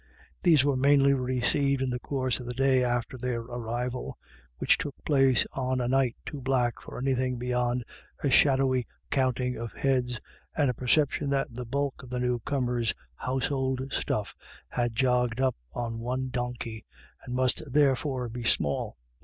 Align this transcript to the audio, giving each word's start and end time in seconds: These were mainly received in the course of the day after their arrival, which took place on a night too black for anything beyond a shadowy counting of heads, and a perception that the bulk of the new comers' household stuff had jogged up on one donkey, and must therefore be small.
These 0.41 0.65
were 0.65 0.75
mainly 0.75 1.13
received 1.13 1.79
in 1.79 1.91
the 1.91 1.99
course 1.99 2.39
of 2.39 2.47
the 2.47 2.55
day 2.55 2.83
after 2.83 3.19
their 3.19 3.41
arrival, 3.41 4.17
which 4.57 4.79
took 4.79 4.95
place 5.05 5.45
on 5.53 5.79
a 5.79 5.87
night 5.87 6.15
too 6.25 6.41
black 6.41 6.81
for 6.81 6.97
anything 6.97 7.37
beyond 7.37 7.83
a 8.23 8.31
shadowy 8.31 8.87
counting 9.11 9.57
of 9.57 9.73
heads, 9.73 10.19
and 10.57 10.71
a 10.71 10.73
perception 10.73 11.29
that 11.29 11.53
the 11.53 11.65
bulk 11.65 12.01
of 12.01 12.09
the 12.09 12.19
new 12.19 12.39
comers' 12.39 12.95
household 13.13 13.93
stuff 13.93 14.33
had 14.69 14.95
jogged 14.95 15.39
up 15.39 15.55
on 15.75 15.99
one 15.99 16.29
donkey, 16.29 16.83
and 17.23 17.35
must 17.35 17.61
therefore 17.71 18.27
be 18.27 18.43
small. 18.43 18.97